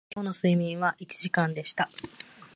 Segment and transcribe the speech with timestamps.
[0.11, 1.91] 今日の睡眠は一時間でした